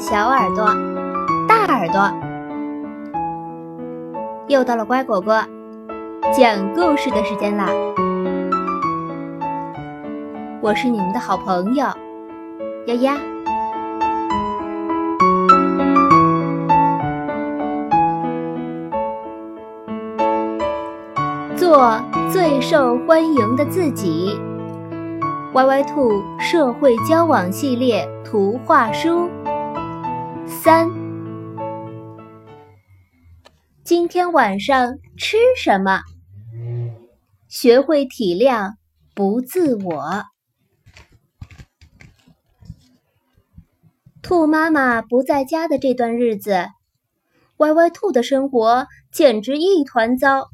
[0.00, 0.66] 小耳朵、
[1.46, 2.10] 大耳朵，
[4.48, 5.40] 又到了乖果果
[6.36, 7.68] 讲故事的时间啦！
[10.60, 11.86] 我是你们的好朋友
[12.86, 13.16] 丫丫。
[21.56, 22.00] 做
[22.32, 24.40] 最受欢迎的自己。
[25.52, 29.30] 歪歪兔社会交往系列图画书
[30.46, 30.90] 三。
[33.82, 36.02] 今天晚上吃什么？
[37.48, 38.74] 学会体谅，
[39.14, 40.24] 不自我。
[44.22, 46.68] 兔妈妈不在家的这段日子，
[47.58, 50.48] 歪歪兔的生活简直一团糟。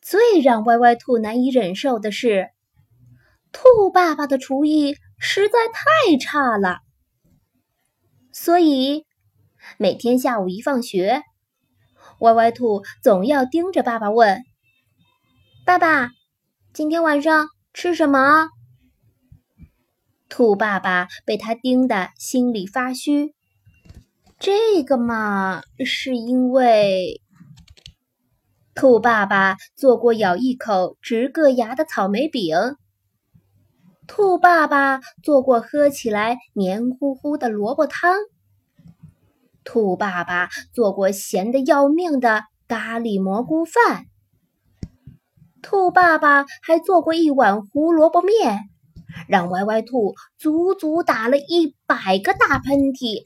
[0.00, 2.50] 最让歪歪兔难以忍受的是。
[3.52, 6.78] 兔爸爸的厨艺实在太差了，
[8.32, 9.04] 所以
[9.78, 11.22] 每天下午一放学，
[12.20, 14.42] 歪歪兔总要盯着爸爸问
[15.66, 16.10] ：“爸爸，
[16.72, 18.48] 今天晚上吃什么？”
[20.30, 23.34] 兔爸爸被他盯得心里发虚。
[24.38, 27.20] 这个嘛，是因为
[28.74, 32.56] 兔爸爸做过咬一口直硌牙的草莓饼。
[34.06, 38.16] 兔爸爸做过喝起来黏糊糊的萝卜汤。
[39.64, 44.06] 兔爸爸做过咸的要命的咖喱蘑菇饭。
[45.62, 48.58] 兔爸爸还做过一碗胡萝卜面，
[49.28, 53.24] 让歪歪兔足足打了一百个大喷嚏。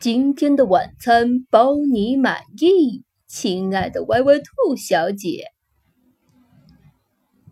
[0.00, 5.44] 今天的晚餐包你满意，亲爱的歪歪兔小姐。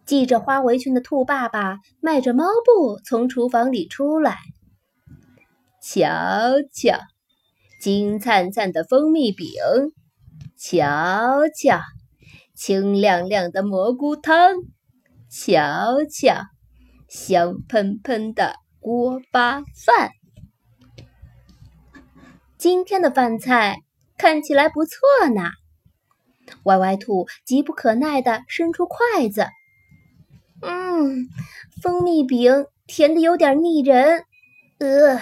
[0.06, 4.38] 系着花围裙的兔爸爸迈着猫步从厨房里出来，
[5.82, 6.06] 瞧
[6.72, 7.00] 瞧，
[7.80, 9.50] 金灿灿的蜂蜜饼，
[10.56, 11.80] 瞧瞧，
[12.54, 14.54] 清亮亮的蘑菇汤，
[15.28, 16.40] 瞧瞧，
[17.08, 20.12] 香喷喷的锅巴饭。
[22.56, 23.82] 今天的饭菜
[24.16, 25.00] 看起来不错
[25.34, 25.50] 呢。
[26.62, 29.46] 歪歪兔急不可耐地伸出筷子。
[30.62, 31.28] 嗯，
[31.82, 34.24] 蜂蜜饼甜的有点腻人，
[34.78, 35.20] 呃，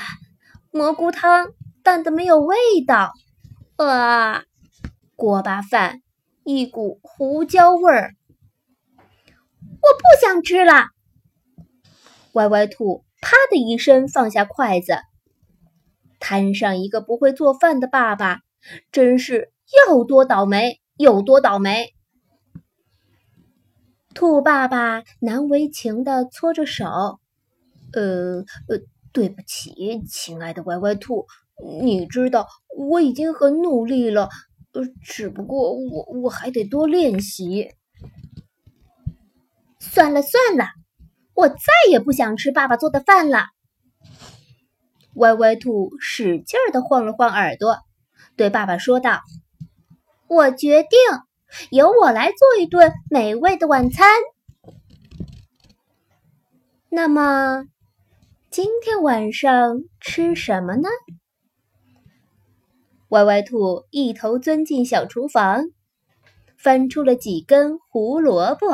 [0.70, 1.48] 蘑菇汤
[1.82, 2.56] 淡的没有味
[2.86, 3.12] 道，
[3.76, 4.44] 啊，
[5.16, 6.02] 锅巴饭
[6.44, 8.14] 一股胡椒味儿，
[8.88, 10.88] 我不想吃了。
[12.32, 14.98] 歪歪兔啪的一声放下筷子，
[16.20, 18.40] 摊上一个不会做饭的爸爸，
[18.92, 19.52] 真是
[19.88, 21.94] 要多倒霉有多倒霉。
[24.14, 26.84] 兔爸爸难为情地搓着手，
[27.92, 28.78] 呃呃，
[29.12, 31.26] 对不起，亲爱的歪歪兔，
[31.82, 32.46] 你知道
[32.78, 34.28] 我已经很努力了，
[34.72, 37.72] 呃，只不过我我还得多练习。
[39.80, 40.66] 算了算了，
[41.34, 41.56] 我再
[41.90, 43.48] 也不想吃爸爸做的饭了。
[45.14, 47.78] 歪歪兔使劲儿地晃了晃耳朵，
[48.36, 49.20] 对爸爸说道
[50.28, 50.90] ：“我决定。”
[51.70, 54.08] 由我来做一顿美味的晚餐。
[56.88, 57.64] 那么，
[58.50, 60.88] 今天晚上吃什么呢？
[63.08, 65.64] 歪歪兔一头钻进小厨房，
[66.56, 68.68] 翻出了几根胡萝卜，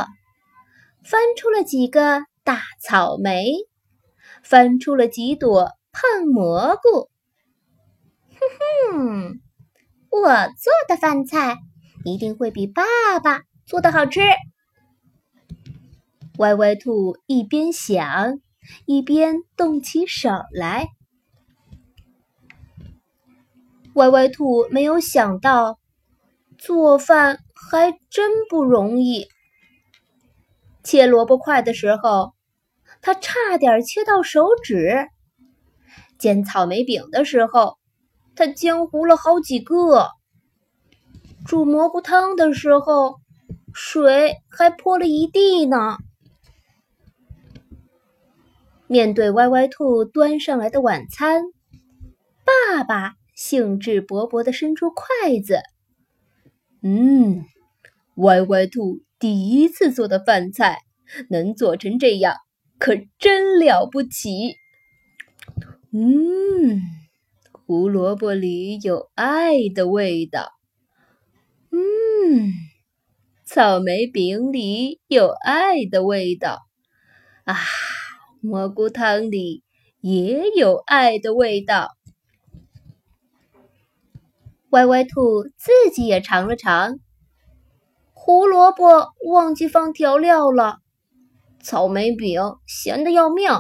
[1.04, 3.54] 翻出了几个大草莓，
[4.42, 7.10] 翻出了几朵胖蘑菇。
[8.30, 9.40] 哼哼，
[10.10, 11.56] 我做的饭菜。
[12.04, 12.82] 一定会比爸
[13.22, 14.20] 爸做的好吃。
[16.38, 18.40] 歪歪兔一边想，
[18.86, 20.88] 一边动起手来。
[23.94, 25.78] 歪歪兔没有想到，
[26.56, 29.26] 做饭还真不容易。
[30.82, 32.32] 切萝卜块的时候，
[33.02, 35.08] 他差点切到手指；
[36.18, 37.76] 煎草莓饼的时候，
[38.34, 40.08] 他煎糊了好几个。
[41.50, 43.16] 煮蘑菇汤的时候，
[43.74, 45.98] 水还泼了一地呢。
[48.86, 51.42] 面对歪歪兔端上来的晚餐，
[52.44, 55.58] 爸爸兴致勃勃地伸出筷子。
[56.82, 57.44] 嗯，
[58.14, 60.78] 歪歪兔第一次做的饭菜
[61.28, 62.36] 能做成这样，
[62.78, 64.54] 可真了不起。
[65.90, 66.80] 嗯，
[67.66, 70.52] 胡萝卜里有爱的味道。
[72.22, 72.52] 嗯，
[73.44, 76.60] 草莓饼里有爱的味道，
[77.44, 77.56] 啊，
[78.42, 79.64] 蘑菇汤里
[80.00, 81.96] 也有爱的味道。
[84.70, 87.00] 歪歪兔自己也尝了尝，
[88.12, 90.78] 胡萝卜忘记放调料了，
[91.62, 93.50] 草莓饼咸的要命，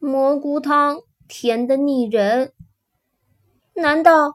[0.00, 0.96] 蘑菇汤
[1.28, 2.52] 甜的腻人。
[3.74, 4.34] 难道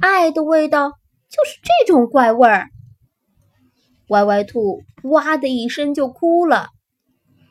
[0.00, 0.92] 爱的味道
[1.28, 2.68] 就是这种怪味儿？
[4.08, 6.68] 歪歪兔哇的一声就哭了，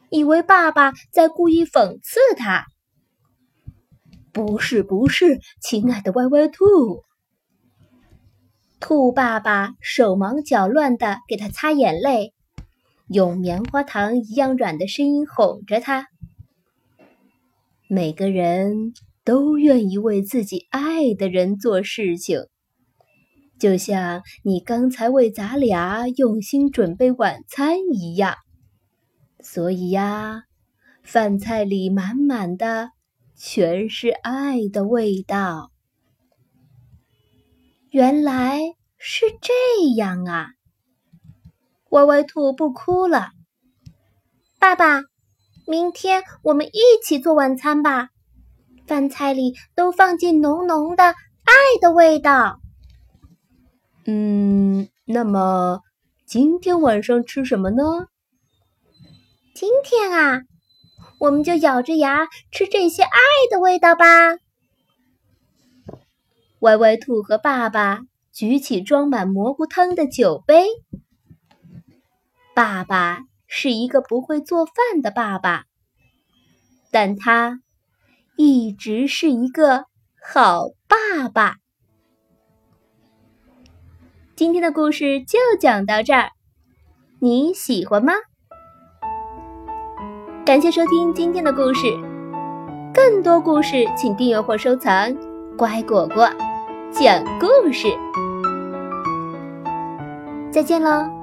[0.10, 2.66] 以为爸爸在故意讽刺他。
[4.32, 7.04] 不是，不是，亲爱的歪歪兔。
[8.80, 12.34] 兔爸爸手忙脚乱的给他擦眼泪，
[13.08, 16.08] 用棉花糖一样软的声音哄着他。
[17.88, 18.94] 每个人
[19.24, 22.48] 都愿意为自己爱的人做事情。
[23.58, 28.36] 就像你刚才为咱俩用心准备晚餐一样，
[29.40, 30.44] 所以呀，
[31.04, 32.90] 饭菜里满满的
[33.36, 35.72] 全是爱的味道。
[37.92, 38.60] 原来
[38.98, 39.54] 是这
[39.96, 40.50] 样啊！
[41.92, 43.30] 歪歪兔不哭了。
[44.60, 45.02] 爸爸，
[45.66, 48.10] 明天我们一起做晚餐吧，
[48.86, 52.60] 饭菜里都放进浓浓的爱的味道。
[54.08, 55.82] 嗯，那么
[56.28, 58.08] 今天晚上吃什么呢？
[59.56, 60.42] 今天啊，
[61.20, 63.20] 我们就咬着牙吃这些爱
[63.50, 64.38] 的味道吧。
[66.60, 70.68] 歪歪兔和爸爸举起装满蘑菇汤的酒杯。
[72.54, 75.66] 爸爸是一个不会做饭的爸爸，
[76.92, 77.62] 但他
[78.38, 79.86] 一直是一个
[80.22, 81.58] 好爸爸。
[84.36, 86.32] 今天的故事就讲到这儿，
[87.20, 88.12] 你喜欢吗？
[90.46, 91.88] 感谢收听今天的故事，
[92.94, 95.16] 更多故事请订阅或收藏。
[95.58, 96.30] 乖果果
[96.92, 97.88] 讲故事，
[100.52, 101.15] 再见喽。